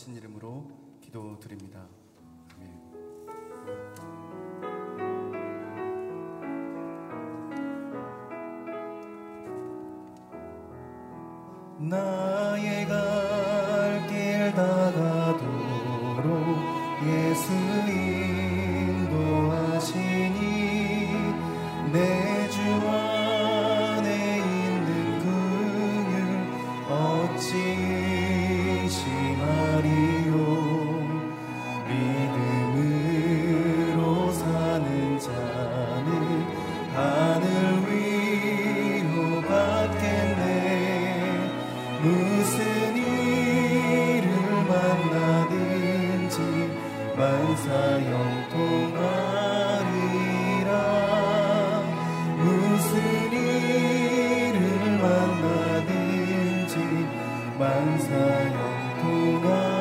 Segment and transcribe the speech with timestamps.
[0.00, 0.66] 거친 이름으로
[1.02, 1.86] 기도드립니다.
[58.20, 59.79] 영동안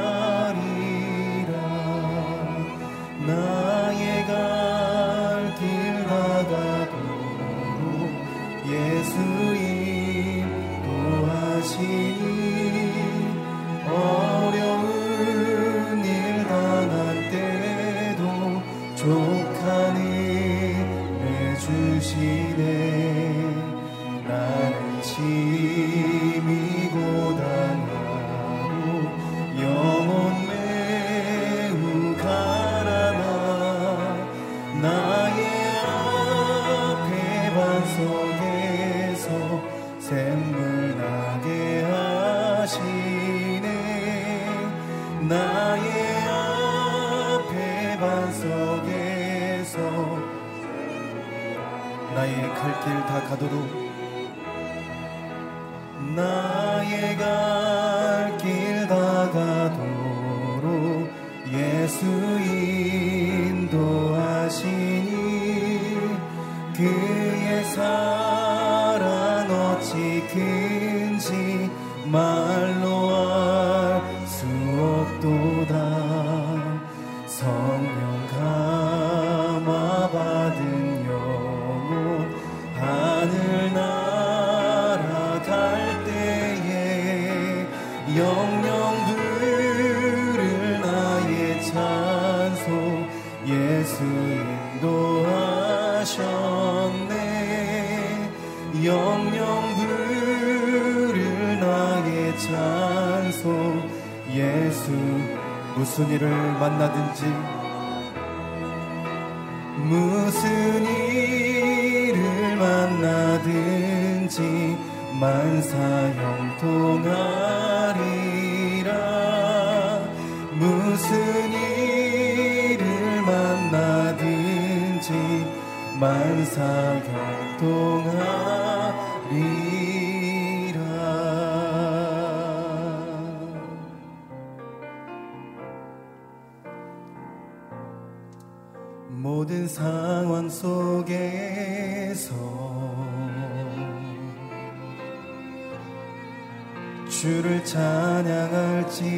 [147.19, 149.09] 주를 찬양할지라.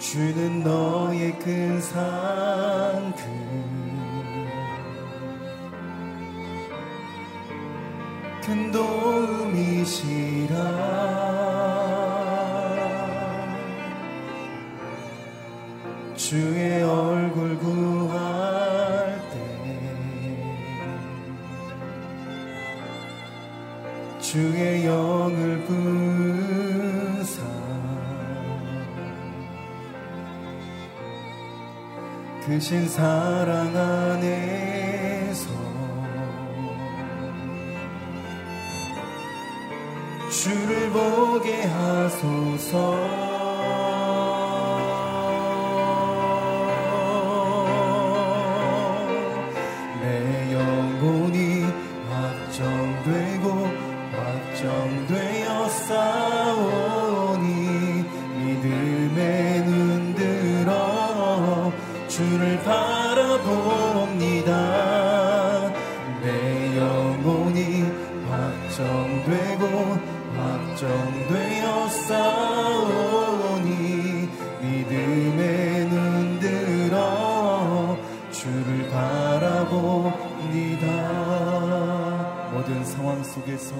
[0.00, 3.14] 주는 너의 큰 상큼
[8.42, 10.54] 그 큰 도움이시라.
[16.16, 17.13] 주의 얼
[24.34, 27.40] 주의 영을 부사.
[32.44, 35.48] 그신 사랑 안에서
[40.32, 43.03] 주를 보게 하소서.
[62.64, 64.50] 바라봅니다.
[66.22, 67.84] 내 영혼이
[68.30, 69.64] 확정되고
[70.36, 73.70] 확정되어 싸우니
[74.60, 77.96] 믿음에 눈 들어
[78.30, 80.84] 주를 바라봅니다.
[82.52, 83.74] 모든 상황 속에서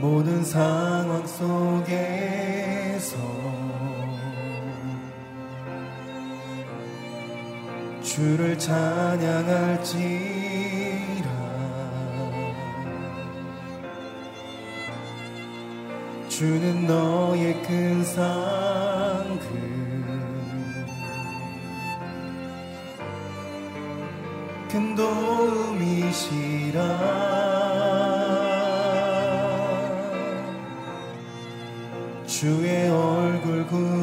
[0.00, 1.86] 모든 상황 속에서
[8.16, 9.76] 주를 찬양할지라.
[16.26, 19.44] 주는 너의 큰 상급
[24.70, 26.80] 큰 도움이시라.
[32.26, 33.95] 주의 얼굴 구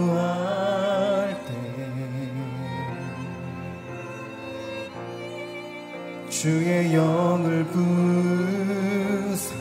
[6.44, 9.56] 주의 영을 부사.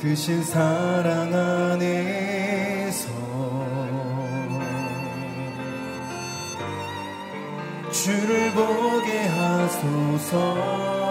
[0.00, 3.10] 크신 사랑 안에서
[7.92, 11.03] 주를 보게 하소서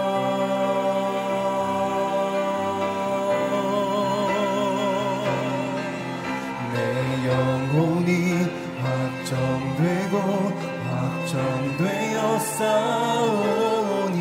[12.58, 14.14] 싸우니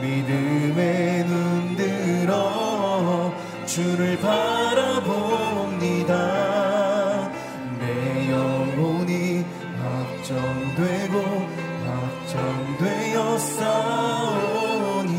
[0.00, 3.32] 믿음의 눈 들어
[3.66, 4.92] 주를 바라봅니다.
[7.80, 9.44] 내 영혼이
[9.82, 11.14] 확정되고
[11.86, 15.10] 확정되어 싸우니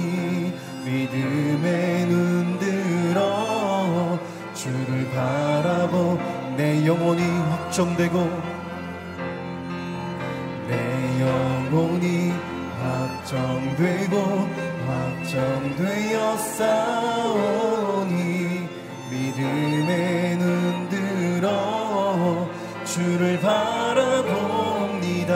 [0.86, 4.18] 믿음의 눈 들어
[4.54, 6.18] 주를 바라보
[6.56, 8.53] 내 영혼이 확정되고
[15.75, 18.14] 되어 싸우니
[19.10, 22.50] 믿음의 눈 들어
[22.86, 25.34] 주를 바라봅니다.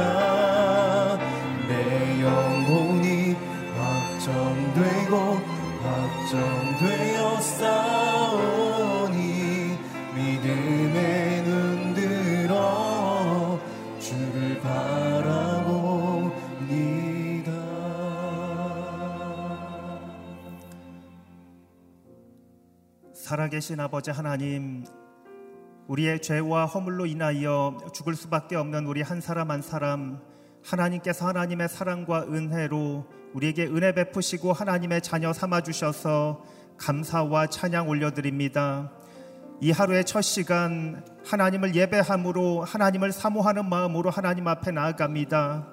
[1.67, 3.35] 내 영혼이
[3.77, 5.41] 확정되고
[5.83, 7.96] 확정되어 싸
[23.47, 24.83] 살아계신 아버지 하나님,
[25.87, 30.19] 우리의 죄와 허물로 인하여 죽을 수밖에 없는 우리 한 사람 한 사람,
[30.65, 36.43] 하나님께서 하나님의 사랑과 은혜로 우리에게 은혜 베푸시고 하나님의 자녀 삼아 주셔서
[36.77, 38.91] 감사와 찬양 올려드립니다.
[39.61, 45.67] 이 하루의 첫 시간 하나님을 예배함으로 하나님을 사모하는 마음으로 하나님 앞에 나아갑니다.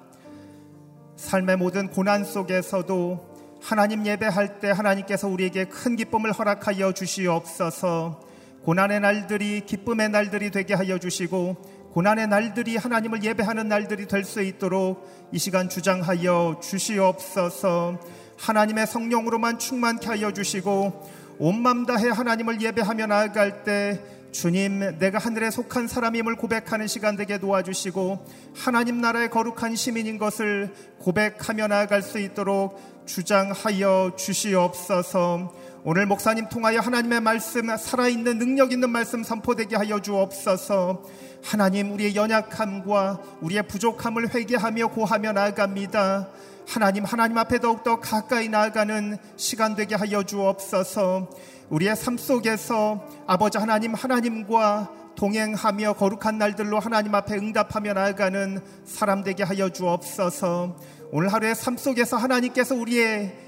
[1.17, 3.34] 삶의 모든 고난 속에서도
[3.65, 8.19] 하나님 예배할 때 하나님께서 우리에게 큰 기쁨을 허락하여 주시옵소서.
[8.61, 15.09] 고난의 날들이 기쁨의 날들이 되게 하여 주시고 고난의 날들이 하나님을 예배하는 날들이 될 수 있도록
[15.31, 17.99] 이 시간 주장하여 주시옵소서.
[18.37, 21.09] 하나님의 성령으로만 충만케 하여 주시고
[21.39, 23.99] 온 맘 다해 하나님을 예배하며 나아갈 때
[24.35, 31.67] 주님 내가 하늘에 속한 사람임을 고백하는 시간 되게 도와주시고 하나님 나라의 거룩한 시민인 것을 고백하며
[31.67, 35.53] 나아갈 수 있도록 주장하여 주시옵소서.
[35.87, 41.03] 오늘 목사님 통하여 하나님의 말씀 살아있는 능력 있는 말씀 선포되게 하여 주옵소서.
[41.43, 46.29] 하나님 우리의 연약함과 우리의 부족함을 회개하며 고하며 나아갑니다.
[46.67, 51.29] 하나님 하나님 앞에 더욱더 가까이 나아가는 시간 되게 하여 주옵소서.
[51.69, 59.43] 우리의 삶 속에서 아버지 하나님 하나님과 동행하며 거룩한 날들로 하나님 앞에 응답하며 나아가는 사람 되게
[59.43, 60.77] 하여 주옵소서.
[61.11, 63.44] 오늘 하루의 삶 속에서 하나님께서 우리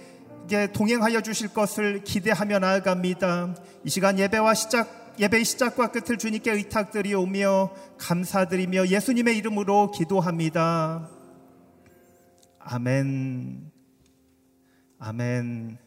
[0.47, 3.53] 에게 동행하여 주실 것을 기대하며 나아갑니다.
[3.83, 11.09] 이 시간 예배와 시작 예배의 시작과 끝을 주님께 의탁드리오며 감사드리며 예수님의 이름으로 기도합니다.
[12.59, 13.71] 아멘.
[14.99, 15.79] 아멘.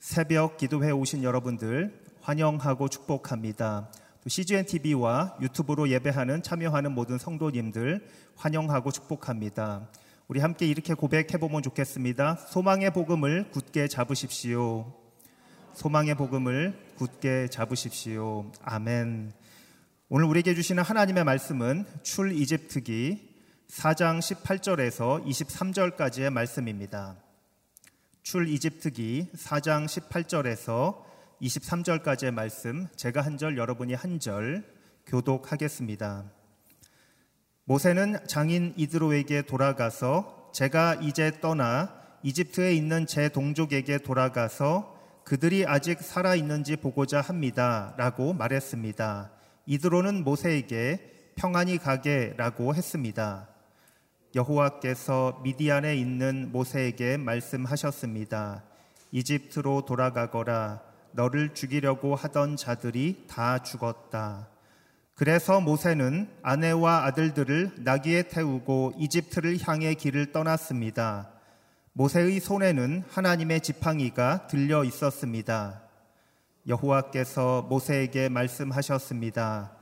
[0.00, 3.88] 새벽 기도회 오신 여러분들 환영하고 축복합니다.
[4.26, 8.04] CGN TV와 유튜브로 예배하는 참여하는 모든 성도님들
[8.34, 9.88] 환영하고 축복합니다.
[10.28, 12.34] 우리 함께 이렇게 고백해 보면 좋겠습니다.
[12.36, 14.92] 소망의 복음을 굳게 잡으십시오.
[15.72, 18.52] 소망의 복음을 굳게 잡으십시오.
[18.62, 19.32] 아멘.
[20.10, 23.36] 오늘 우리에게 주시는 하나님의 말씀은 출 이집트기
[23.70, 27.16] 4장 18절에서 23절까지의 말씀입니다.
[28.22, 31.04] 출 이집트기 4장 18절에서
[31.40, 34.62] 23절까지의 말씀 제가 한 절 여러분이 한 절
[35.06, 36.37] 교독하겠습니다.
[37.68, 46.34] 모세는 장인 이드로에게 돌아가서 제가 이제 떠나 이집트에 있는 제 동족에게 돌아가서 그들이 아직 살아
[46.34, 49.30] 있는지 보고자 합니다 라고 말했습니다.
[49.66, 53.48] 이드로는 모세에게 평안히 가게 라고 했습니다.
[54.34, 58.64] 여호와께서 미디안에 있는 모세에게 말씀하셨습니다.
[59.12, 60.80] 이집트로 돌아가거라.
[61.12, 64.48] 너를 죽이려고 하던 자들이 다 죽었다.
[65.18, 71.30] 그래서 모세는 아내와 아들들을 나귀에 태우고 이집트를 향해 길을 떠났습니다.
[71.92, 75.82] 모세의 손에는 하나님의 지팡이가 들려 있었습니다.
[76.68, 79.72] 여호와께서 모세에게 말씀하셨습니다.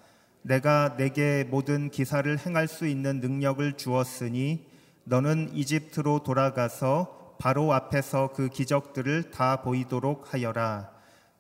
[0.40, 4.66] 내가 내게 모든 기사를 행할 수 있는 능력을 주었으니
[5.04, 10.90] 너는 이집트로 돌아가서 바로 앞에서 그 기적들을 다 보이도록 하여라.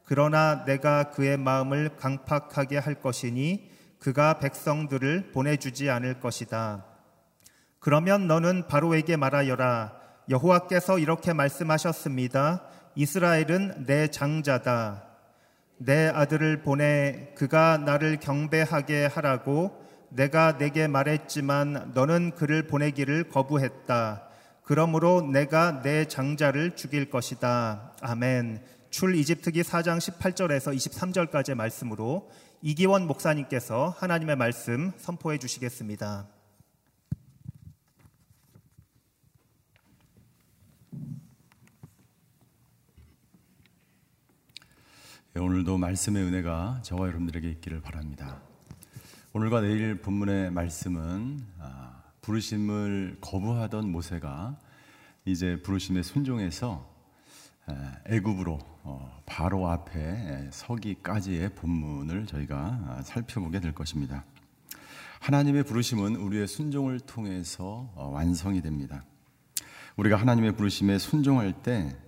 [0.04, 6.84] 그러나 내가 그의 마음을 강팍하게 할 것이니 그가 백성들을 보내주지 않을 것이다.
[7.78, 9.92] 그러면 너는 바로에게 말하여라.
[10.28, 12.64] 여호와께서 이렇게 말씀하셨습니다.
[12.94, 15.04] 이스라엘은 내 장자다.
[15.78, 24.22] 내 아들을 보내 그가 나를 경배하게 하라고 내가 내게 말했지만 너는 그를 보내기를 거부했다.
[24.62, 27.92] 그러므로 내가 내 장자를 죽일 것이다.
[28.00, 28.62] 아멘.
[28.90, 32.30] 출 이집트기 4장 18절에서 23절까지의 말씀으로
[32.62, 36.26] 이기원 목사님께서 하나님의 말씀 선포해 주시겠습니다.
[45.34, 48.40] 네, 오늘도 말씀의 은혜가 저와 여러분들에게 있기를 바랍니다.
[49.34, 54.58] 오늘과 내일 본문의 말씀은 아, 부르심을 거부하던 모세가
[55.26, 56.90] 이제 부르심에 순종해서
[58.06, 64.24] 애굽으로 어, 바로 앞에 서기까지의 본문을 저희가 아, 살펴보게 될 것입니다.
[65.20, 69.04] 하나님의 부르심은 우리의 순종을 통해서 어, 완성이 됩니다.
[69.96, 72.06] 우리가 하나님의 부르심에 순종할 때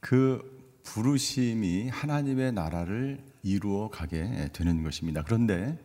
[0.00, 5.22] 그 부르심이 하나님의 나라를 이루어 가게 되는 것입니다.
[5.22, 5.78] 그런데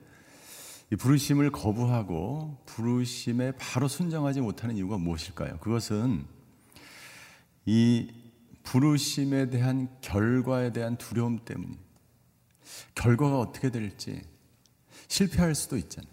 [0.91, 5.57] 이 부르심을 거부하고 부르심에 바로 순정하지 못하는 이유가 무엇일까요?
[5.57, 6.25] 그것은
[7.65, 8.11] 이
[8.63, 11.77] 부르심에 대한 결과에 대한 두려움 때문이
[12.95, 14.21] 결과가 어떻게 될지
[15.07, 16.11] 실패할 수도 있잖아요.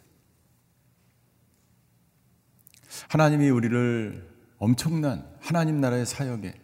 [3.09, 4.29] 하나님이 우리를
[4.59, 6.61] 엄청난 하나님 나라의 사역에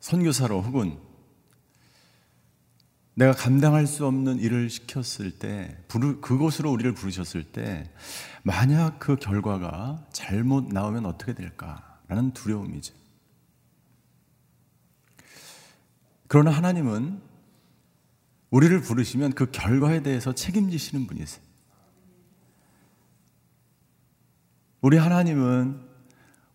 [0.00, 0.98] 선교사로 혹은
[3.14, 7.92] 내가 감당할 수 없는 일을 시켰을 때, 그곳으로 우리를 부르셨을 때,
[8.42, 12.94] 만약 그 결과가 잘못 나오면 어떻게 될까라는 두려움이죠.
[16.30, 17.20] 그러나 하나님은
[18.50, 21.44] 우리를 부르시면 그 결과에 대해서 책임지시는 분이세요.
[24.80, 25.80] 우리 하나님은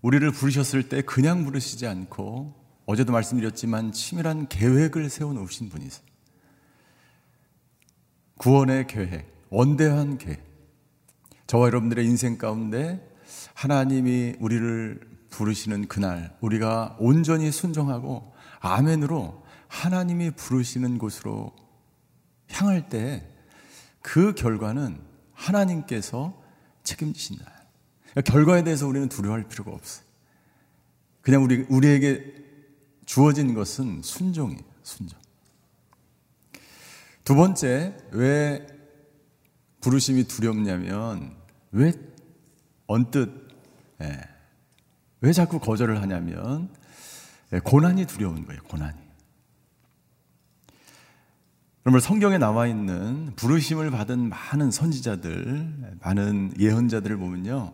[0.01, 2.55] 우리를 부르셨을 때 그냥 부르시지 않고
[2.85, 6.05] 어제도 말씀드렸지만 치밀한 계획을 세워놓으신 분이세요.
[8.37, 10.41] 구원의 계획, 원대한 계획.
[11.47, 13.05] 저와 여러분들의 인생 가운데
[13.55, 15.01] 하나님이 우리를
[15.31, 19.43] 부르시는 그날, 우리가 온전히 순종하고 아멘으로
[19.75, 21.55] 하나님이 부르시는 곳으로
[22.49, 23.35] 향할 때
[24.05, 25.01] 그 결과는
[25.33, 26.39] 하나님께서
[26.83, 27.43] 책임지신다.
[28.11, 30.05] 그러니까 결과에 대해서 우리는 두려워할 필요가 없어요.
[31.23, 32.35] 그냥 우리, 우리에게
[33.07, 34.61] 주어진 것은 순종이에요.
[34.83, 35.19] 순종.
[37.23, 38.67] 두 번째, 왜
[39.81, 41.35] 부르심이 두렵냐면,
[41.71, 41.91] 왜
[42.85, 43.27] 언뜻,
[44.03, 44.21] 예,
[45.21, 46.69] 왜 자꾸 거절을 하냐면,
[47.53, 49.04] 예, 고난이 두려운 거예요, 고난이.
[51.85, 57.73] 여러분, 성경에 나와 있는 부르심을 받은 많은 선지자들, 많은 예언자들을 보면요,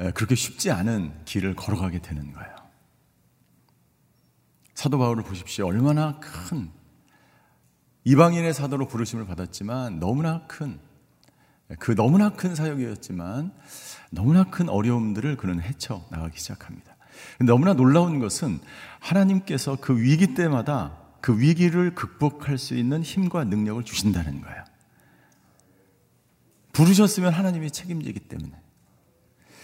[0.00, 2.56] 예, 그렇게 쉽지 않은 길을 걸어가게 되는 거예요.
[4.74, 5.66] 사도 바울을 보십시오.
[5.66, 6.70] 얼마나 큰
[8.04, 10.86] 이방인의 사도로 부르심을 받았지만 너무나 큰
[11.78, 13.52] 그 너무나 큰 사역이었지만
[14.10, 16.96] 너무나 큰 어려움들을 그는 헤쳐 나가기 시작합니다.
[17.40, 18.60] 너무나 놀라운 것은
[19.00, 24.62] 하나님께서 그 위기 때마다 그 위기를 극복할 수 있는 힘과 능력을 주신다는 거예요.
[26.72, 28.52] 부르셨으면 하나님이 책임지기 때문에.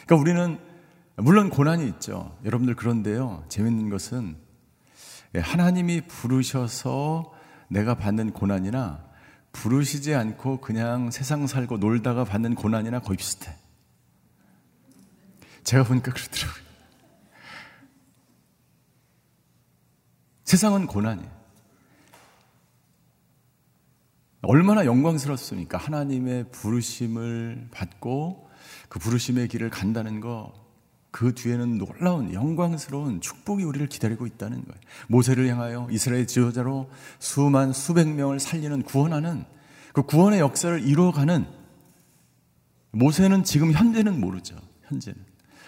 [0.05, 0.59] 그러니까 우리는
[1.19, 2.37] 물론 고난이 있죠.
[2.45, 3.45] 여러분들 그런데요.
[3.49, 4.37] 재밌는 것은
[5.37, 7.33] 예, 하나님이 부르셔서
[7.69, 9.05] 내가 받는 고난이나
[9.53, 13.55] 부르시지 않고 그냥 세상 살고 놀다가 받는 고난이나 거의 비슷해.
[15.63, 16.65] 제가 보니까 그렇더라고요.
[20.43, 21.42] 세상은 고난이에요.
[24.43, 25.79] 얼마나 영광스럽습니까?
[25.79, 28.49] 하나님의 부르심을 받고
[28.89, 30.53] 그 부르심의 길을 간다는 거,
[31.13, 34.81] 그 뒤에는 놀라운 영광스러운 축복이 우리를 기다리고 있다는 거예요.
[35.09, 39.45] 모세를 향하여 이스라엘 지도자로 수만 수백 명을 살리는 구원하는
[39.93, 41.47] 그 구원의 역사를 이루어가는
[42.93, 44.57] 모세는 지금 현재는 모르죠.
[44.85, 45.19] 현재는.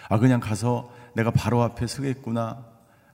[0.09, 2.65] 아 그냥 가서 내가 바로 앞에 서겠구나.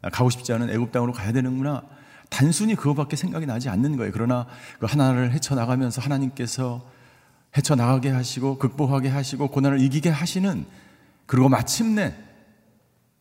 [0.02, 1.84] 아, 가고 싶지 않은 애굽 땅으로 가야 되는구나.
[2.32, 4.12] 단순히 그거밖에 생각이 나지 않는 거예요.
[4.14, 4.48] 그러나
[4.80, 6.90] 그 하나를 헤쳐 나가면서 하나님께서
[7.58, 10.66] 헤쳐 나가게 하시고 극복하게 하시고 고난을 이기게 하시는
[11.26, 12.16] 그리고 마침내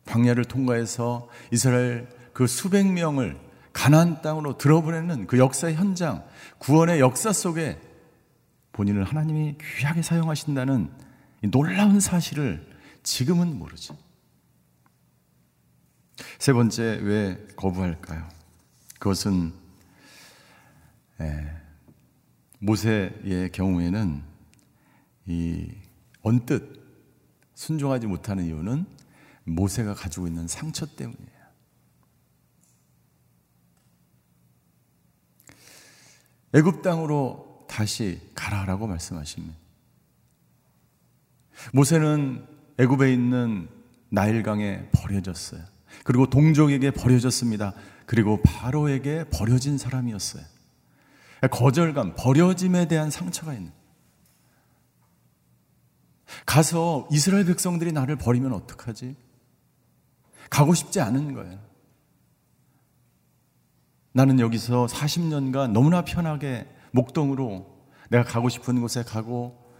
[0.05, 3.37] 광야를 통과해서 이스라엘 그 수백 명을
[3.73, 6.23] 가나안 땅으로 들어보내는 그 역사의 현장,
[6.59, 7.79] 구원의 역사 속에
[8.71, 10.89] 본인을 하나님이 귀하게 사용하신다는
[11.51, 12.65] 놀라운 사실을
[13.03, 13.97] 지금은 모르죠.
[16.39, 18.40] 세 번째, 왜 거부할까요?
[19.01, 19.51] 그것은
[21.21, 21.51] 예,
[22.59, 24.21] 모세의 경우에는
[25.25, 25.71] 이
[26.21, 26.79] 언뜻
[27.55, 28.85] 순종하지 못하는 이유는
[29.45, 31.41] 모세가 가지고 있는 상처 때문이에요.
[36.53, 39.57] 애굽 땅으로 다시 가라라고 말씀하십니다.
[41.73, 42.45] 모세는
[42.77, 43.67] 애굽에 있는
[44.09, 45.63] 나일강에 버려졌어요.
[46.03, 47.73] 그리고 동족에게 버려졌습니다.
[48.11, 50.43] 그리고 바로에게 버려진 사람이었어요.
[51.49, 53.71] 거절감, 버려짐에 대한 상처가 있는.
[56.45, 59.15] 가서 이스라엘 백성들이 나를 버리면 어떡하지?
[60.49, 61.57] 가고 싶지 않은 거예요.
[64.11, 69.71] 나는 여기서 40년간 너무나 편하게 목동으로 내가 가고 싶은 곳에 가고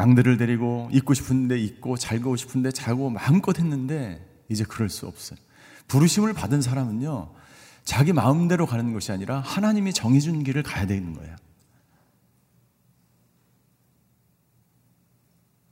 [0.00, 5.38] 양들을 데리고 있고 싶은데 있고 잘고 싶은데 자고 마음껏 했는데 이제 그럴 수 없어요.
[5.86, 7.43] 부르심을 받은 사람은요,
[7.84, 11.36] 자기 마음대로 가는 것이 아니라 하나님이 정해준 길을 가야 되는 거예요.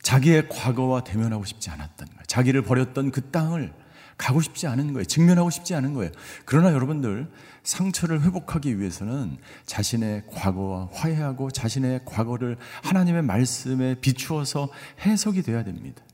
[0.03, 2.23] 자기의 과거와 대면하고 싶지 않았던 거예요.
[2.27, 3.73] 자기를 버렸던 그 땅을
[4.19, 5.05] 가고 싶지 않은 거예요.
[5.05, 6.13] 직면하고 싶지 않은 거예요.
[6.45, 7.31] 그러나 여러분들
[7.63, 14.69] 상처를 회복하기 위해서는 자신의 과거와 화해하고 자신의 과거를 하나님의 말씀에 비추어서
[15.01, 16.05] 해석이 돼야 됩니다.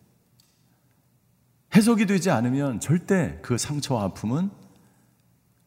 [1.75, 4.51] 해석이 되지 않으면 절대 그 상처와 아픔은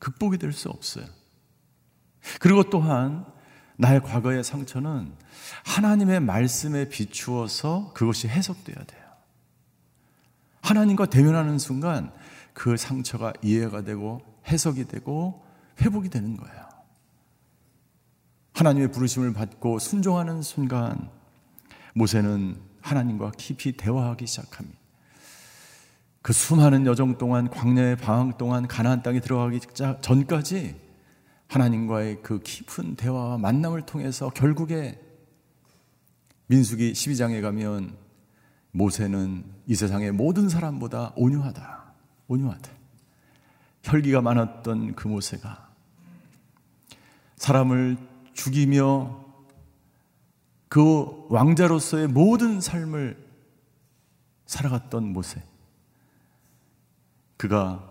[0.02, 1.06] 극복이 될 수 없어요.
[2.40, 3.26] 그리고 또한
[3.78, 5.16] 나의 과거의 상처는
[5.66, 9.02] 하나님의 말씀에 비추어서 그것이 해석돼야 돼요.
[10.62, 12.12] 하나님과 대면하는 순간
[12.54, 15.46] 그 상처가 이해가 되고 해석이 되고
[15.80, 16.68] 회복이 되는 거예요.
[18.54, 21.10] 하나님의 부르심을 받고 순종하는 순간
[21.96, 24.81] 모세는 하나님과 깊이 대화하기 시작합니다.
[26.22, 29.60] 그 수많은 여정 동안 광야의 방황 동안 가나안 땅에 들어가기
[30.02, 30.76] 전까지
[31.48, 35.00] 하나님과의 그 깊은 대화와 만남을 통해서 결국에
[36.48, 37.96] 민수기 12장에 가면
[38.72, 41.94] 모세는 이 세상의 모든 사람보다 온유하다.
[42.28, 42.72] 온유하다.
[43.84, 45.70] 혈기가 많았던 그 모세가
[47.36, 47.98] 사람을
[48.34, 49.26] 죽이며
[50.70, 53.18] 그 왕자로서의 모든 삶을
[54.46, 55.42] 살아갔던 모세.
[57.42, 57.90] 그가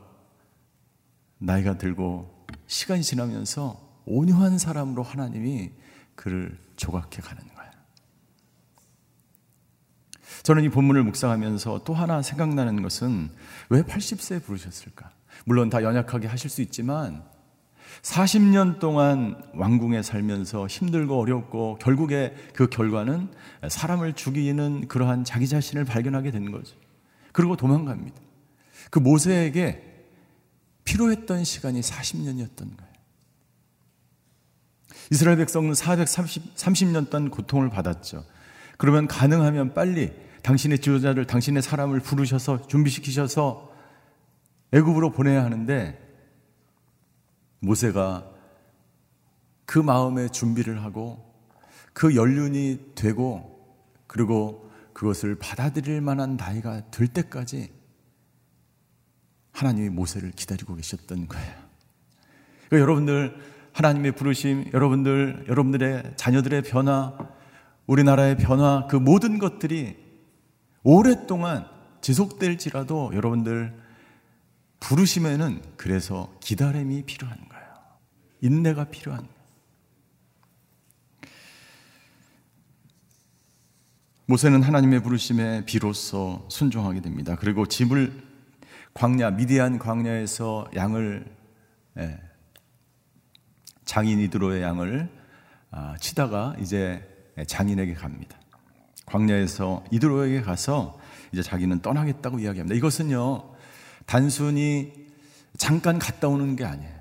[1.38, 5.72] 나이가 들고 시간이 지나면서 온유한 사람으로 하나님이
[6.14, 7.72] 그를 조각해 가는 거예요.
[10.44, 13.30] 저는 이 본문을 묵상하면서 또 하나 생각나는 것은
[13.70, 15.10] 왜 80세에 부르셨을까?
[15.44, 17.24] 물론 다 연약하게 하실 수 있지만
[18.02, 23.32] 40년 동안 왕궁에 살면서 힘들고 어렵고 결국에 그 결과는
[23.68, 26.76] 사람을 죽이는 그러한 자기 자신을 발견하게 된 거죠.
[27.32, 28.29] 그리고 도망갑니다.
[28.90, 29.90] 그 모세에게
[30.84, 32.90] 필요했던 시간이 40년이었던 거예요.
[35.12, 38.24] 이스라엘 백성은 430년 동안 고통을 받았죠.
[38.78, 40.12] 그러면 가능하면 빨리
[40.42, 43.70] 당신의 지도자를 당신의 사람을 부르셔서 준비시키셔서
[44.72, 45.98] 애굽으로 보내야 하는데
[47.60, 48.30] 모세가
[49.66, 51.30] 그 마음의 준비를 하고
[51.92, 53.60] 그 연륜이 되고
[54.06, 57.79] 그리고 그것을 받아들일 만한 나이가 될 때까지
[59.52, 61.54] 하나님이 모세를 기다리고 계셨던 거예요.
[62.68, 63.36] 그러니까 여러분들
[63.72, 67.16] 하나님의 부르심, 여러분들 여러분들의 자녀들의 변화,
[67.86, 69.96] 우리나라의 변화 그 모든 것들이
[70.82, 71.66] 오랫동안
[72.00, 73.78] 지속될지라도 여러분들
[74.80, 77.66] 부르심에는 그래서 기다림이 필요한 거예요.
[78.40, 79.28] 인내가 필요한.
[84.26, 87.36] 모세는 하나님의 부르심에 비로소 순종하게 됩니다.
[87.38, 88.29] 그리고 집을
[88.94, 91.24] 광야 미디안 광야에서 양을
[91.98, 92.20] 예,
[93.84, 95.08] 장인 이드로의 양을
[95.70, 97.06] 아, 치다가 이제
[97.46, 98.38] 장인에게 갑니다.
[99.06, 100.98] 광야에서 이드로에게 가서
[101.32, 102.74] 이제 자기는 떠나겠다고 이야기합니다.
[102.76, 103.54] 이것은요
[104.06, 104.92] 단순히
[105.56, 107.00] 잠깐 갔다 오는 게 아니에요.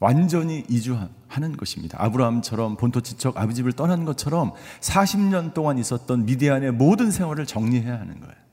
[0.00, 2.02] 완전히 이주하는 것입니다.
[2.02, 8.47] 아브라함처럼 본토 지척 집을 떠난 것처럼 40년 동안 있었던 미디안의 모든 생활을 정리해야 하는 거예요.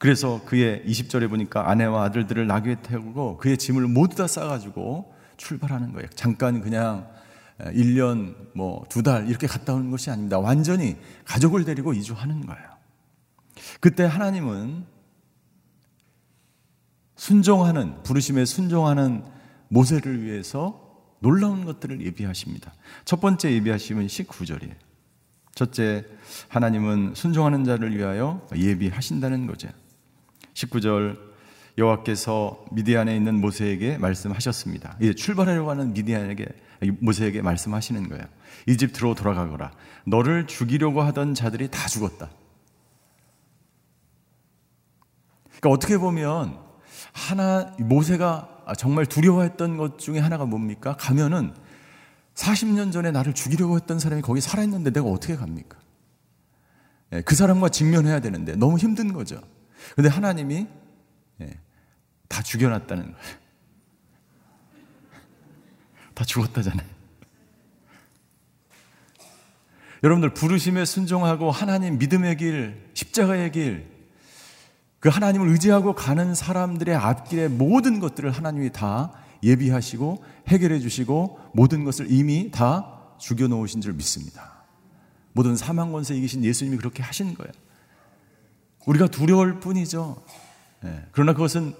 [0.00, 6.08] 그래서 그의 20절에 보니까 아내와 아들들을 나귀에 태우고 그의 짐을 모두 다 싸가지고 출발하는 거예요.
[6.14, 7.06] 잠깐 그냥
[7.58, 10.38] 1년 뭐 두 달 이렇게 갔다 오는 것이 아닙니다.
[10.38, 12.64] 완전히 가족을 데리고 이주하는 거예요.
[13.80, 14.86] 그때 하나님은
[17.16, 19.22] 순종하는 부르심에 순종하는
[19.68, 22.72] 모세를 위해서 놀라운 것들을 예비하십니다.
[23.04, 24.74] 첫 번째 예비하심은 19절이에요.
[25.54, 26.06] 첫째,
[26.48, 29.68] 하나님은 순종하는 자를 위하여 예비하신다는 거죠.
[30.60, 31.18] 19절
[31.78, 34.96] 여호와께서 미디안에 있는 모세에게 말씀하셨습니다.
[35.00, 36.46] 이제 출발하려고 하는 미디안에게
[37.00, 38.24] 모세에게 말씀하시는 거예요.
[38.66, 39.72] 이집트로 돌아가거라.
[40.04, 42.30] 너를 죽이려고 하던 자들이 다 죽었다.
[45.60, 46.58] 그러니까 어떻게 보면
[47.12, 50.96] 하나 모세가 정말 두려워했던 것 중에 하나가 뭡니까?
[50.96, 51.54] 가면은
[52.34, 55.78] 40년 전에 나를 죽이려고 했던 사람이 거기 살아있는데 내가 어떻게 갑니까?
[57.12, 59.40] 예, 그 사람과 직면해야 되는데 너무 힘든 거죠.
[59.96, 60.66] 근데 하나님이
[61.40, 61.50] 예,
[62.28, 63.40] 다 죽여놨다는 거예요.
[66.14, 66.88] 다 죽었다잖아요.
[70.02, 73.86] 여러분들 부르심에 순종하고 하나님 믿음의 길, 십자가의 길,
[74.98, 79.12] 그 하나님을 의지하고 가는 사람들의 앞길에 모든 것들을 하나님이 다
[79.42, 84.64] 예비하시고 해결해 주시고 모든 것을 이미 다 죽여 놓으신 줄 믿습니다.
[85.32, 87.52] 모든 사망 권세 이기신 예수님이 그렇게 하신 거예요.
[88.86, 90.22] 우리가 두려울 뿐이죠.
[90.82, 91.04] 네.
[91.12, 91.74] 그러나 그것은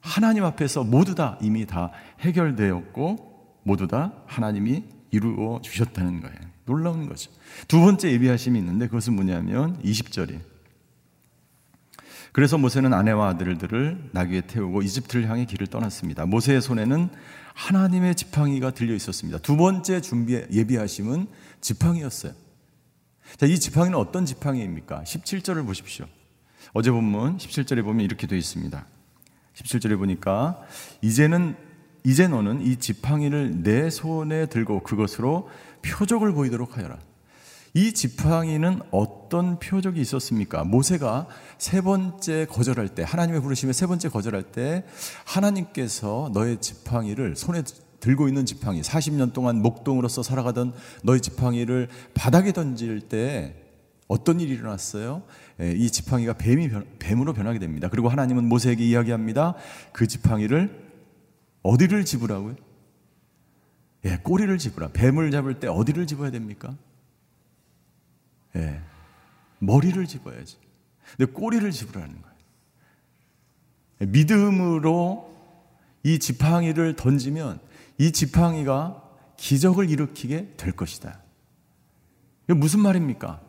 [0.00, 6.36] 하나님 앞에서 모두 다 이미 다 해결되었고 모두 다 하나님이 이루어 주셨다는 거예요.
[6.66, 7.30] 놀라운 거죠.
[7.68, 10.40] 두 번째 예비하심이 있는데 그것은 뭐냐면 20절이에요.
[12.32, 16.26] 그래서 모세는 아내와 아들들을 나귀에 태우고 이집트를 향해 길을 떠났습니다.
[16.26, 17.08] 모세의 손에는
[17.54, 19.38] 하나님의 지팡이가 들려 있었습니다.
[19.38, 21.28] 두 번째 준비 예비하심은
[21.60, 22.32] 지팡이였어요.
[23.36, 25.04] 자, 이 지팡이는 어떤 지팡이입니까?
[25.04, 26.06] 17절을 보십시오.
[26.72, 28.86] 어제 본문 17절에 보면 이렇게 되어 있습니다.
[29.54, 30.60] 17절에 보니까
[31.02, 31.56] 이제는
[32.04, 35.48] 이제 너는 이 지팡이를 내 손에 들고 그것으로
[35.82, 36.98] 표적을 보이도록 하여라.
[37.76, 40.62] 이 지팡이는 어떤 표적이 있었습니까?
[40.62, 41.26] 모세가
[41.58, 44.84] 세 번째 거절할 때, 하나님의 부르심에 세 번째 거절할 때,
[45.24, 47.62] 하나님께서 너의 지팡이를 손에
[47.98, 50.72] 들고 있는 지팡이, 40년 동안 목동으로서 살아가던
[51.02, 53.56] 너의 지팡이를 바닥에 던질 때
[54.06, 55.22] 어떤 일이 일어났어요?
[55.60, 57.88] 예, 이 지팡이가 뱀이 뱀으로 변하게 됩니다.
[57.88, 59.54] 그리고 하나님은 모세에게 이야기합니다.
[59.92, 60.84] 그 지팡이를
[61.62, 62.56] 어디를 집으라고요?
[64.04, 64.88] 예, 꼬리를 집으라.
[64.88, 66.76] 뱀을 잡을 때 어디를 집어야 됩니까?
[68.56, 68.80] 예,
[69.60, 70.56] 머리를 집어야지.
[71.16, 72.36] 근데 꼬리를 집으라는 거예요.
[74.00, 75.32] 예, 믿음으로
[76.02, 77.60] 이 지팡이를 던지면
[77.98, 79.02] 이 지팡이가
[79.36, 81.20] 기적을 일으키게 될 것이다.
[82.44, 83.40] 이게 무슨 말입니까?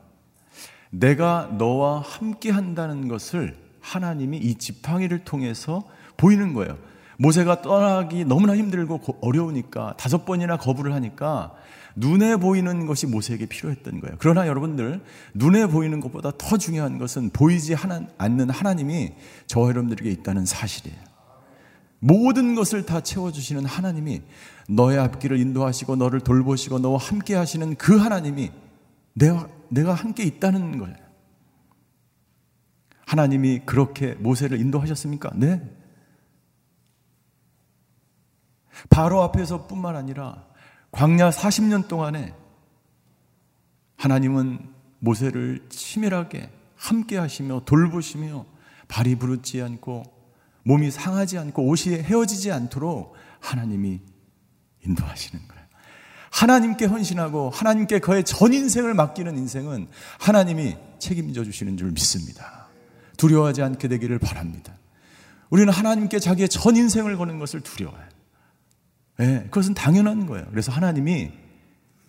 [0.99, 5.83] 내가 너와 함께 한다는 것을 하나님이 이 지팡이를 통해서
[6.17, 6.77] 보이는 거예요.
[7.17, 11.53] 모세가 떠나기 너무나 힘들고 어려우니까 다섯 번이나 거부를 하니까
[11.95, 14.17] 눈에 보이는 것이 모세에게 필요했던 거예요.
[14.19, 15.01] 그러나 여러분들,
[15.33, 17.75] 눈에 보이는 것보다 더 중요한 것은 보이지
[18.17, 19.13] 않는 하나님이
[19.47, 20.97] 저와 여러분들에게 있다는 사실이에요.
[21.99, 24.21] 모든 것을 다 채워주시는 하나님이
[24.67, 28.51] 너의 앞길을 인도하시고 너를 돌보시고 너와 함께 하시는 그 하나님이
[29.13, 30.95] 내가, 내가 함께 있다는 거예요.
[33.05, 35.31] 하나님이 그렇게 모세를 인도하셨습니까?
[35.35, 35.61] 네.
[38.89, 40.45] 바로 앞에서 뿐만 아니라
[40.91, 42.33] 광야 40년 동안에
[43.97, 48.45] 하나님은 모세를 치밀하게 함께 하시며 돌보시며
[48.87, 50.03] 발이 부르지 않고
[50.63, 54.01] 몸이 상하지 않고 옷이 헤어지지 않도록 하나님이
[54.83, 55.54] 인도하시는 거예요.
[56.35, 59.87] 하나님께 헌신하고 하나님께 그의 전 인생을 맡기는 인생은
[60.19, 62.67] 하나님이 책임져 주시는 줄 믿습니다.
[63.15, 64.77] 두려워하지 않게 되기를 바랍니다.
[65.49, 68.09] 우리는 하나님께 자기의 전 인생을 거는 것을 두려워해요.
[69.17, 70.45] 네, 그것은 당연한 거예요.
[70.49, 71.31] 그래서 하나님이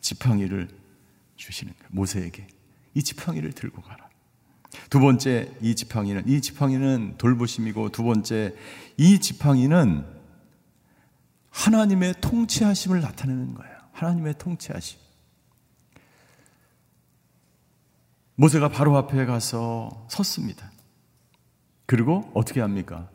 [0.00, 0.68] 지팡이를
[1.36, 1.88] 주시는 거예요.
[1.90, 2.48] 모세에게.
[2.94, 4.08] 이 지팡이를 들고 가라.
[4.90, 8.56] 두 번째, 이 지팡이는, 이 지팡이는 돌보심이고, 두 번째,
[8.96, 10.04] 이 지팡이는
[11.50, 13.75] 하나님의 통치하심을 나타내는 거예요.
[13.96, 14.98] 하나님의 통치하심.
[18.34, 20.70] 모세가 바로 앞에 가서 섰습니다.
[21.86, 23.08] 그리고 어떻게 합니까?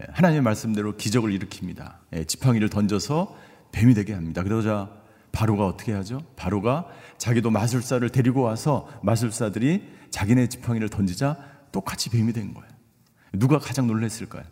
[0.00, 1.96] 예, 하나님의 말씀대로 기적을 일으킵니다.
[2.12, 3.36] 예, 지팡이를 던져서
[3.72, 4.44] 뱀이 되게 합니다.
[4.44, 4.90] 그러자
[5.32, 6.20] 바로가 어떻게 하죠?
[6.36, 6.86] 바로가
[7.18, 11.36] 자기도 마술사를 데리고 와서 마술사들이 자기네 지팡이를 던지자
[11.72, 12.70] 똑같이 뱀이 된 거예요.
[13.32, 14.44] 누가 가장 놀랐을까요?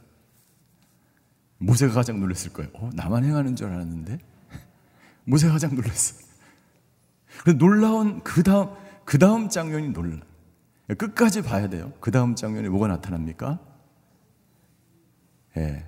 [1.59, 2.71] 모세가 가장 놀랐을 거예요.
[2.75, 4.19] 어, 나만 행하는 줄 알았는데
[5.25, 6.17] 모세가 가장 놀랐어.
[7.45, 10.21] 그 놀라운 그 다음 그 다음 장면이 놀라.
[10.99, 11.93] 끝까지 봐야 돼요.
[12.01, 13.59] 그 다음 장면에 뭐가 나타납니까?
[15.57, 15.85] 예,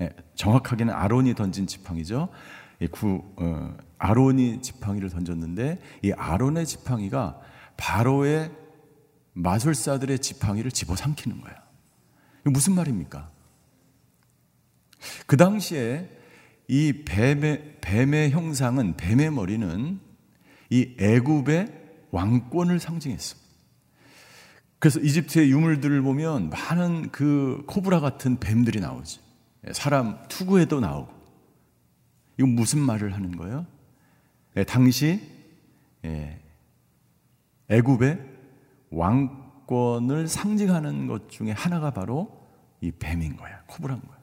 [0.00, 2.28] 예, 정확하게는 아론이 던진 지팡이죠.
[2.90, 7.40] 구, 어, 아론이 지팡이를 던졌는데 이 아론의 지팡이가
[7.76, 8.50] 바로의
[9.34, 11.38] 마술사들의 지팡이를 집어삼키는.
[12.40, 13.30] 이게 무슨 말입니까?
[15.26, 16.08] 그 당시에
[16.72, 20.00] 이 뱀의, 뱀의 형상은 뱀의 머리는
[20.70, 21.68] 이 애굽의
[22.12, 23.50] 왕권을 상징했습니다.
[24.78, 29.20] 그래서 이집트의 유물들을 보면 많은 그 코브라 같은 뱀들이 나오지.
[29.72, 31.12] 사람 투구에도 나오고.
[32.38, 33.66] 이건 무슨 말을 하는 거예요?
[34.56, 35.20] 예, 당시
[36.06, 36.40] 예,
[37.68, 38.18] 애굽의
[38.88, 42.48] 왕권을 상징하는 것 중에 하나가 바로
[42.80, 43.62] 이 뱀인 거야.
[43.66, 44.21] 코브라인 거야.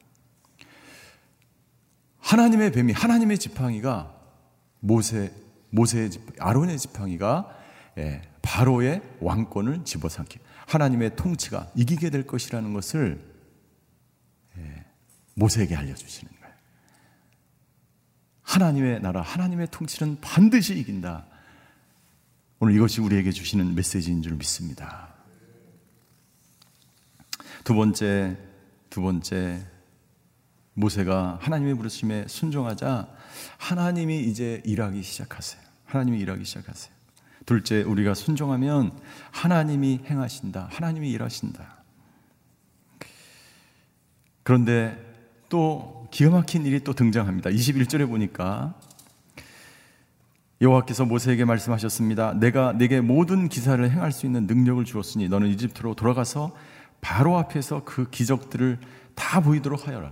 [2.20, 4.16] 하나님의 뱀이 하나님의 지팡이가
[4.80, 5.34] 모세
[5.72, 7.58] 모세의 지팡이, 아론의 지팡이가
[7.98, 13.22] 예, 바로의 왕권을 집어삼키 하나님의 통치가 이기게 될 것이라는 것을
[14.58, 14.86] 예,
[15.36, 16.40] 모세에게 알려주시는.
[18.50, 21.28] 하나님의 나라, 하나님의 통치는 반드시 이긴다.
[22.60, 25.14] 오늘 이것이 우리에게 주시는 메시지인 줄 믿습니다.
[27.64, 28.38] 두 번째,
[28.90, 29.64] 두 번째,
[30.80, 33.08] 모세가 하나님의 부르심에 순종하자
[33.58, 35.62] 하나님이 이제 일하기 시작하세요.
[35.86, 36.94] 하나님이 일하기 시작하세요.
[37.46, 38.92] 둘째, 우리가 순종하면
[39.32, 40.70] 하나님이 행하신다.
[40.72, 41.78] 하나님이 일하신다.
[44.44, 44.98] 그런데
[45.50, 47.50] 또 기가 막힌 일이 또 등장합니다.
[47.50, 48.76] 21절에 보니까
[50.62, 52.34] 여호와께서 모세에게 말씀하셨습니다.
[52.34, 56.56] 내가 내게 모든 기사를 행할 수 있는 능력을 주었으니 너는 이집트로 돌아가서
[57.02, 58.80] 바로 앞에서 그 기적들을
[59.15, 60.12] 다 보이도록 하여라.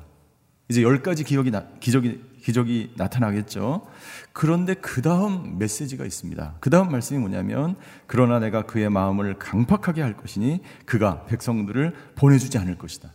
[0.70, 3.88] 이제 열 가지 기적이, 기적이, 기적이 나타나겠죠.
[4.34, 6.58] 그런데 그 다음 메시지가 있습니다.
[6.60, 12.78] 그 다음 말씀이 뭐냐면, 그러나 내가 그의 마음을 강팍하게 할 것이니 그가 백성들을 보내주지 않을
[12.78, 13.14] 것이다.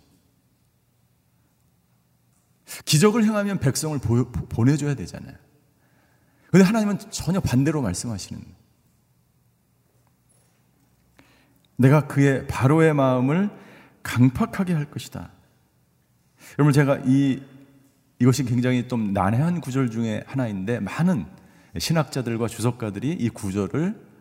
[2.85, 5.37] 기적을 행하면 백성을 보, 보내줘야 되잖아요.
[6.51, 8.43] 근데 하나님은 전혀 반대로 말씀하시는
[11.77, 13.51] 내가 그의 바로의 마음을
[14.03, 15.31] 강팍하게 할 것이다.
[16.59, 17.43] 여러분 제가 이
[18.19, 21.27] 이것이 굉장히 좀 난해한 구절 중에 하나인데 많은
[21.79, 24.13] 신학자들과 주석가들이 이 구절을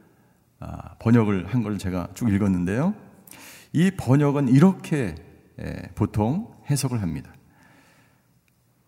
[0.60, 2.94] 아, 번역을 한 걸 제가 쭉 읽었는데요.
[3.74, 5.16] 이 번역은 이렇게
[5.96, 7.34] 보통 해석을 합니다.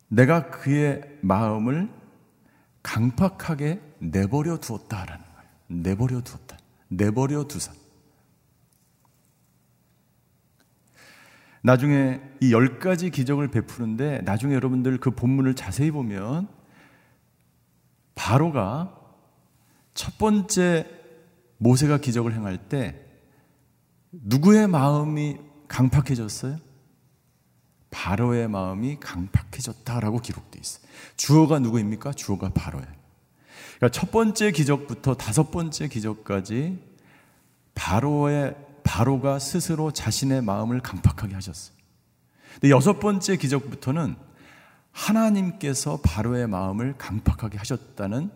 [0.07, 1.89] 내가 그의 마음을
[2.83, 5.81] 강팍하게 내버려 두었다라는 거예요.
[5.81, 6.57] 내버려 두었다.
[6.89, 7.71] 내버려 두사.
[11.63, 16.49] 나중에 이 열 가지 기적을 베푸는데 나중에 여러분들 그 본문을 자세히 보면
[18.15, 18.95] 바로가
[19.93, 20.87] 첫 번째
[21.57, 22.99] 모세가 기적을 행할 때
[24.11, 25.37] 누구의 마음이
[25.69, 26.57] 강팍해졌어요?
[27.89, 30.83] 바로의 마음이 강팍해졌다라고 기록되어 있어요.
[31.15, 32.11] 주어가 누구입니까?
[32.11, 32.87] 주어가 바로예요.
[33.77, 36.77] 그러니까 첫 번째 기적부터 다섯 번째 기적까지
[37.73, 41.75] 바로의 바로가 스스로 자신의 마음을 강팍하게 하셨어요.
[42.55, 44.15] 근데 여섯 번째 기적부터는
[44.91, 48.29] 하나님께서 바로의 마음을 강팍하게 하셨다는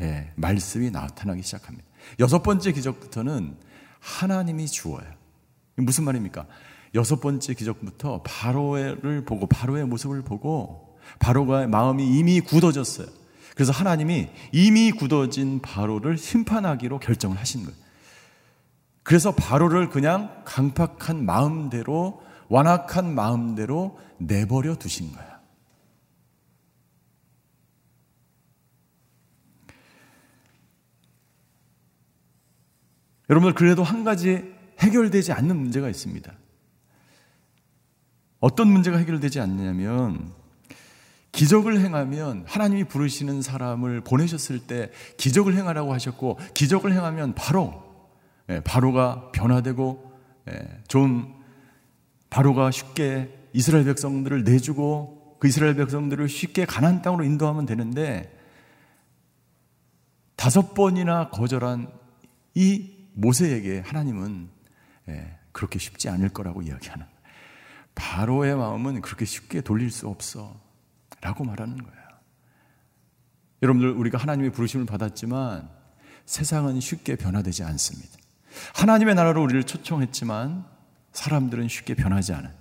[0.00, 1.86] 예, 말씀이 나타나기 시작합니다.
[2.18, 3.56] 여섯 번째 기적부터는
[4.00, 5.04] 하나님이 주어요.
[5.76, 6.46] 무슨 말입니까?
[6.94, 13.06] 여섯 번째 기적부터 바로를 보고 바로의 모습을 보고 바로가 마음이 이미 굳어졌어요.
[13.54, 17.76] 그래서 하나님이 이미 굳어진 바로를 심판하기로 결정을 하신 거예요.
[19.02, 25.40] 그래서 바로를 그냥 강팍한 마음대로 완악한 마음대로 내버려 두신 거야.
[33.30, 36.32] 여러분들 그래도 한 가지 해결되지 않는 문제가 있습니다.
[38.40, 40.32] 어떤 문제가 해결되지 않냐면
[41.30, 47.91] 기적을 행하면 하나님이 부르시는 사람을 보내셨을 때 기적을 행하라고 하셨고 기적을 행하면 바로 예,
[48.64, 50.12] 바로가 변화되고
[50.50, 51.42] 예, 좀
[52.30, 58.38] 바로가 쉽게 이스라엘 백성들을 내주고 그 이스라엘 백성들을 쉽게 가나안 땅으로 인도하면 되는데
[60.36, 61.92] 다섯 번이나 거절한
[62.54, 64.48] 이 모세에게 하나님은
[65.08, 67.06] 예, 그렇게 쉽지 않을 거라고 이야기하는
[67.94, 70.58] 바로의 마음은 그렇게 쉽게 돌릴 수 없어
[71.20, 72.02] 라고 말하는 거예요.
[73.62, 75.68] 여러분들 우리가 하나님의 부르심을 받았지만
[76.24, 78.21] 세상은 쉽게 변화되지 않습니다.
[78.74, 80.64] 하나님의 나라로 우리를 초청했지만
[81.12, 82.52] 사람들은 쉽게 변하지 않아요.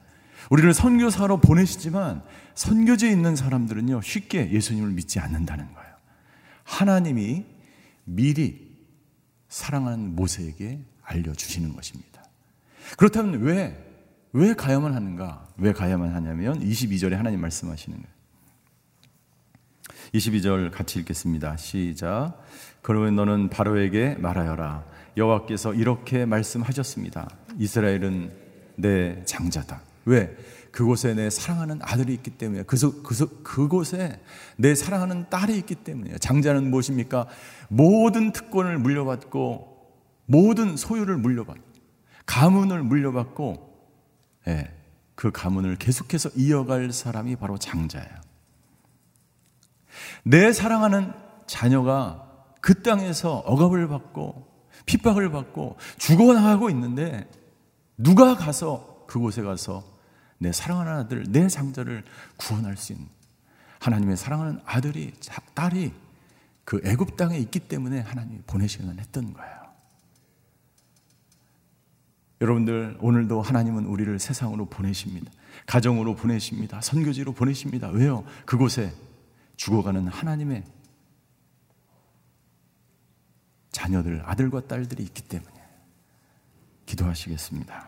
[0.49, 2.23] 우리를 선교사로 보내시지만
[2.56, 5.91] 선교지에 있는 사람들은요 쉽게 예수님을 믿지 않는다는 거예요.
[6.63, 7.45] 하나님이
[8.04, 8.71] 미리
[9.47, 12.23] 사랑하는 모세에게 알려주시는 것입니다.
[12.97, 13.77] 그렇다면 왜,
[14.34, 15.47] 왜 가야만 하는가?
[15.58, 18.21] 왜 가야만 하냐면 22절에 하나님 말씀하시는 거예요.
[20.13, 21.56] 22절 같이 읽겠습니다.
[21.58, 22.41] 시작.
[22.82, 24.86] 그러면 너는 바로에게 말하여라.
[25.17, 27.30] 여호와께서 이렇게 말씀하셨습니다.
[27.58, 28.32] 이스라엘은
[28.76, 29.82] 내 장자다.
[30.06, 30.36] 왜?
[30.71, 34.19] 그곳에 내 사랑하는 아들이 있기 때문에 그, 그, 그곳에
[34.56, 37.28] 내 사랑하는 딸이 있기 때문에 장자는 무엇입니까?
[37.67, 39.71] 모든 특권을 물려받고
[40.26, 41.62] 모든 소유를 물려받고
[42.26, 43.69] 가문을 물려받고
[44.47, 44.71] 예,
[45.15, 48.10] 그 가문을 계속해서 이어갈 사람이 바로 장자예요.
[50.24, 51.12] 내 사랑하는
[51.47, 52.28] 자녀가
[52.62, 54.51] 그 땅에서 억압을 받고
[54.86, 57.30] 핍박을 받고 죽어나가고 있는데
[57.98, 59.84] 누가 가서 그곳에 가서
[60.38, 62.04] 내 사랑하는 아들, 내 장자를
[62.38, 63.08] 구원할 수 있는
[63.80, 65.13] 하나님의 사랑하는 아들이
[65.54, 65.91] 딸이
[66.65, 69.62] 그 애굽 땅에 있기 때문에 하나님이 보내시기는 했던 거예요.
[72.41, 75.32] 여러분들 오늘도 하나님은 우리를 세상으로 보내십니다.
[75.67, 76.82] 가정으로 보내십니다.
[76.82, 77.89] 선교지로 보내십니다.
[77.89, 78.24] 왜요?
[78.46, 78.94] 그곳에
[79.58, 80.63] 죽어가는 하나님의
[83.82, 85.52] 자녀들, 아들과 딸들이 있기 때문에
[86.86, 87.84] 기도하시겠습니다.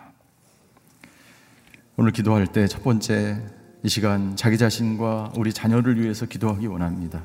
[1.97, 3.39] 오늘 기도할 때 첫 번째
[3.83, 7.23] 이 시간 자기 자신과 우리 자녀를 위해서 기도하기 원합니다.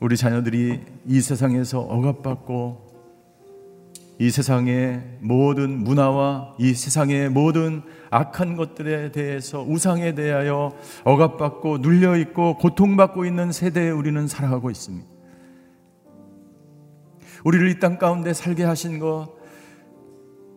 [0.00, 2.88] 우리 자녀들이 이 세상에서 억압받고
[4.18, 10.74] 이 세상의 모든 문화와 이 세상의 모든 악한 것들에 대해서 우상에 대하여
[11.04, 15.19] 억압받고 눌려 있고 고통받고 있는 세대에 우리는 살아가고 있습니다.
[17.44, 19.28] 우리를 이 땅 가운데 살게 하신 것,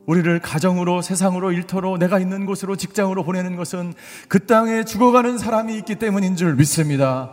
[0.06, 3.93] 우리를 가정으로 세상으로 일터로 내가 있는 곳으로 직장으로 보내는 것은
[4.28, 7.32] 그 땅에 죽어가는 사람이 있기 때문인 줄 믿습니다.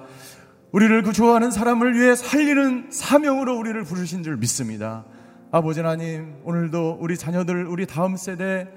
[0.70, 5.04] 우리를 그 좋아하는 사람을 위해 살리는 사명으로 우리를 부르신 줄 믿습니다.
[5.50, 8.68] 아버지 하나님, 오늘도 우리 자녀들, 우리 다음 세대,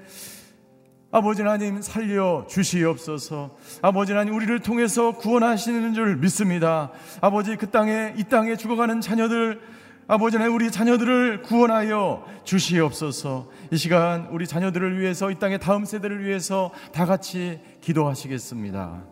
[1.12, 3.56] 아버지 하나님 살려 주시옵소서.
[3.80, 6.90] 아버지 하나님 우리를 통해서 구원하시는 줄 믿습니다.
[7.20, 9.60] 아버지 그 땅에 이 땅에 죽어가는 자녀들
[10.06, 13.48] 아버지 하나님 우리 자녀들을 구원하여 주시옵소서.
[13.70, 19.02] 이 시간 우리 자녀들을 위해서 이 땅의 다음 세대를 위해서 다 같이 기도하시겠습니다.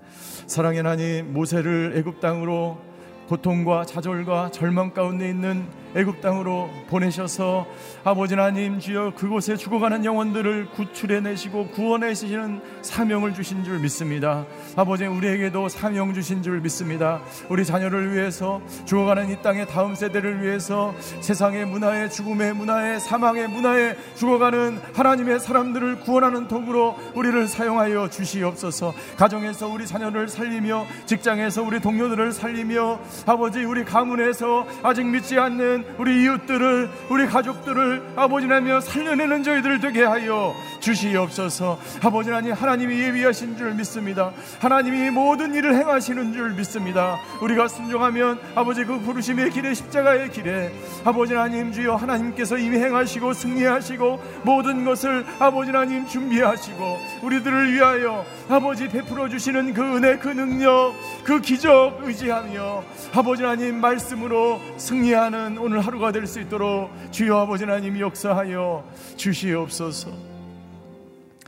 [0.46, 2.78] 사랑의 하나님 모세를 애굽 땅으로
[3.26, 7.66] 고통과 좌절과 절망 가운데 있는 애굽 땅으로 보내셔서
[8.02, 14.46] 아버지 하나님 주여 그곳에 죽어가는 영혼들을 구출해 내시고 구원해 주시는 사명을 주신 줄 믿습니다.
[14.74, 17.20] 아버지 우리에게도 사명 주신 줄 믿습니다.
[17.48, 23.96] 우리 자녀를 위해서 죽어가는 이 땅의 다음 세대를 위해서 세상의 문화의 죽음의 문화의 사망의 문화에
[24.16, 28.94] 죽어가는 하나님의 사람들을 구원하는 도구로 우리를 사용하여 주시옵소서.
[29.16, 36.23] 가정에서 우리 자녀를 살리며 직장에서 우리 동료들을 살리며 아버지 우리 가문에서 아직 믿지 않는 우리
[36.25, 41.79] 이웃들을 우리 가족들을 아버지라며 살려내는 저희들 되게 하여 주시옵소서.
[42.03, 44.33] 아버지 하나님 하나님이 예비하신 줄 믿습니다.
[44.61, 47.18] 하나님이 모든 일을 행하시는 줄 믿습니다.
[47.40, 50.73] 우리가 순종하면 아버지 그 부르심의 길에 십자가의 길에
[51.05, 58.88] 아버지 하나님 주여 하나님께서 이미 행하시고 승리하시고 모든 것을 아버지 하나님 준비하시고 우리들을 위하여 아버지
[58.88, 60.92] 베풀어 주시는 그 은혜 그 능력
[61.25, 62.83] 그 기적 의지하며
[63.14, 68.85] 아버지 하나님 말씀으로 승리하는 오늘 하루가 될 수 있도록 주여 아버지 하나님 역사하여
[69.16, 70.32] 주시옵소서.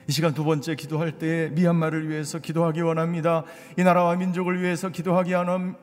[0.07, 3.45] 이 시간 두 번째 기도할 때 미얀마를 위해서 기도하기 원합니다.
[3.79, 5.33] 이 나라와 민족을 위해서 기도하기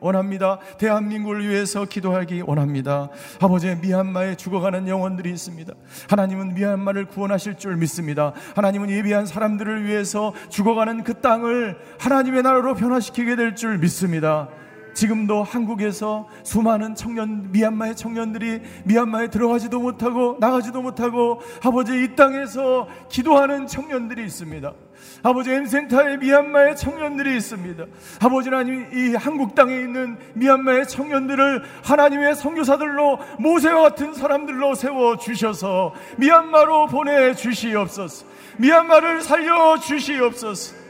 [0.00, 0.58] 원합니다.
[0.78, 3.08] 대한민국을 위해서 기도하기 원합니다.
[3.40, 5.72] 아버지 미얀마에 죽어가는 영혼들이 있습니다.
[6.08, 8.32] 하나님은 미얀마를 구원하실 줄 믿습니다.
[8.54, 14.48] 하나님은 예비한 사람들을 위해서 죽어가는 그 땅을 하나님의 나라로 변화시키게 될 줄 믿습니다.
[14.94, 23.66] 지금도 한국에서 수많은 청년, 미얀마의 청년들이 미얀마에 들어가지도 못하고 나가지도 못하고 아버지 이 땅에서 기도하는
[23.66, 24.72] 청년들이 있습니다.
[25.22, 27.84] 아버지 엠센터에 미얀마의 청년들이 있습니다.
[28.20, 35.94] 아버지 하나님 이 한국 땅에 있는 미얀마의 청년들을 하나님의 선교사들로 모세와 같은 사람들로 세워 주셔서
[36.18, 38.26] 미얀마로 보내 주시옵소서.
[38.58, 40.81] 미얀마를 살려 주시옵소서.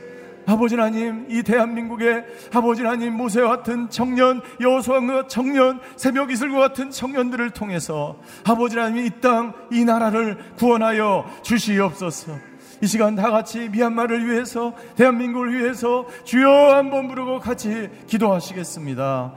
[0.47, 7.51] 아버지 하나님 이 대한민국의 아버지 하나님 모세와 같은 청년 여호수아와 청년 새벽 이슬과 같은 청년들을
[7.51, 12.32] 통해서 아버지 하나님 이 땅 이 나라를 구원하여 주시옵소서.
[12.80, 19.32] 이 시간 다 같이 미얀마를 위해서 대한민국을 위해서 주여 한번 부르고 같이 기도하시겠습니다.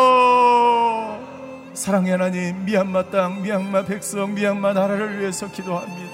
[0.00, 1.20] 주여
[1.74, 6.09] 사랑의 하나님 미얀마 땅 미얀마 백성 미얀마 나라를 위해서 기도합니다.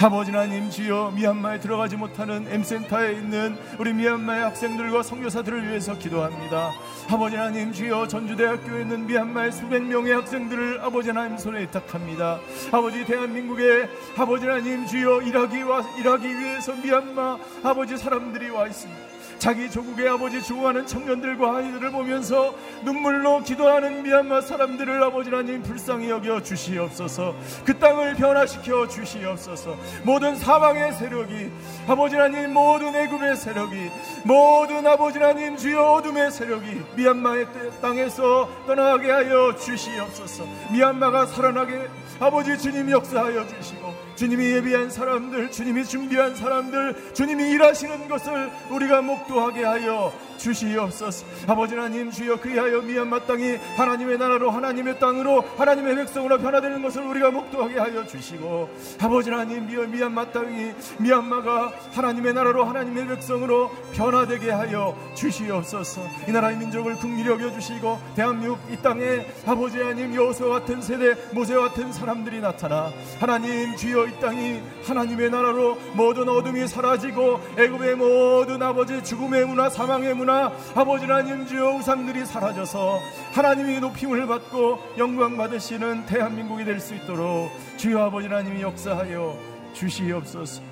[0.00, 6.72] 아버지 하나님 주여 미얀마에 들어가지 못하는 M센터에 있는 우리 미얀마의 학생들과 성교사들을 위해서 기도합니다.
[7.10, 12.38] 아버지 하나님 주여 전주대학교에 있는 미얀마의 수백 명의 학생들을 아버지 하나님 손에 위탁합니다.
[12.70, 19.07] 아버지 대한민국의 아버지 하나님 주여 일하기 와 일하기 위해서 미얀마 아버지 사람들이 와 있습니다.
[19.38, 26.42] 자기 조국의 아버지 죽어가는 청년들과 아이들을 보면서 눈물로 기도하는 미얀마 사람들을 아버지 하나님 불쌍히 여겨
[26.42, 27.34] 주시옵소서.
[27.64, 29.76] 그 땅을 변화시켜 주시옵소서.
[30.02, 31.50] 모든 사방의 세력이
[31.86, 33.90] 아버지 하나님 모든 애굽의 세력이
[34.24, 37.46] 모든 아버지 하나님 주여 어둠의 세력이 미얀마의
[37.80, 40.44] 땅에서 떠나게 하여 주시옵소서.
[40.72, 41.88] 미얀마가 살아나게
[42.20, 49.62] 아버지 주님 역사하여 주시고 주님이 예비한 사람들, 주님이 준비한 사람들, 주님이 일하시는 것을 우리가 목도하게
[49.62, 51.26] 하여 주시옵소서.
[51.46, 57.30] 아버지 하나님 주여 그리하여 미얀마 땅이 하나님의 나라로 하나님의 땅으로 하나님의 백성으로 변화되는 것을 우리가
[57.30, 66.02] 목도하게 하여 주시고 아버지 하나님 미얀마 땅이 미얀마가 하나님의 나라로 하나님의 백성으로 변화되게 하여 주시옵소서.
[66.28, 71.54] 이 나라의 민족을 국리히 여겨 주시고 대한민국 이 땅에 아버지 하나님 여호수아 같은 세대 모세
[71.54, 72.90] 같은 사람 들이 나타나
[73.20, 80.14] 하나님 주여 이 땅이 하나님의 나라로 모든 어둠이 사라지고 애굽의 모든 아버지 죽음의 문화 사망의
[80.14, 82.98] 문화 아버지 하나님 주여 우상들이 사라져서
[83.32, 89.36] 하나님이 높임을 받고 영광 받으시는 대한민국이 될 수 있도록 주여 아버지 하나님이 역사하여
[89.74, 90.62] 주시옵소서.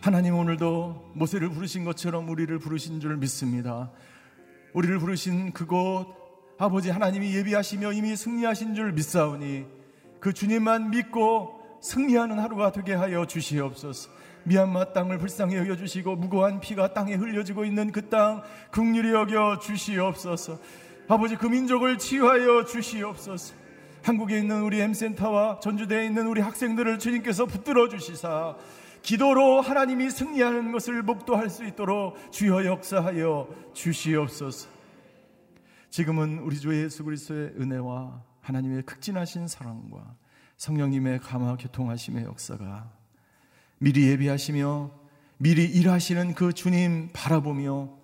[0.00, 3.90] 하나님 오늘도 모세를 부르신 것처럼 우리를 부르신 줄 믿습니다.
[4.72, 6.06] 우리를 부르신 그곳
[6.58, 9.66] 아버지 하나님이 예비하시며 이미 승리하신 줄 믿사오니
[10.20, 14.10] 그 주님만 믿고 승리하는 하루가 되게 하여 주시옵소서.
[14.44, 18.42] 미얀마 땅을 불쌍히 여겨 주시고 무고한 피가 땅에 흘려지고 있는 그땅
[18.72, 20.58] 국률이 여겨 주시옵소서.
[21.08, 23.54] 아버지 그 민족을 치유하여 주시옵소서.
[24.02, 28.56] 한국에 있는 우리 M센터와 전주대에 있는 우리 학생들을 주님께서 붙들어 주시사
[29.02, 34.75] 기도로 하나님이 승리하는 것을 목도할 수 있도록 주여 역사하여 주시옵소서.
[35.96, 40.14] 지금은 우리 주 예수 그리스도의 은혜와 하나님의 극진하신 사랑과
[40.58, 42.92] 성령님의 감화 교통하심의 역사가
[43.78, 44.90] 미리 예비하시며
[45.38, 47.96] 미리 일하시는 그 주님 바라보며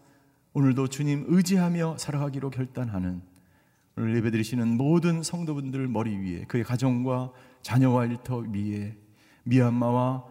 [0.54, 3.20] 오늘도 주님 의지하며 살아가기로 결단하는
[3.98, 8.96] 오늘 예배드리시는 모든 성도분들 머리 위에 그의 가정과 자녀와 일터 위에
[9.42, 10.24] 미얀마와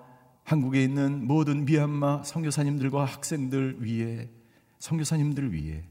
[0.46, 4.32] 한국에 있는 모든 미얀마 선교사님들과 학생들 위에
[4.80, 5.91] 선교사님들 위에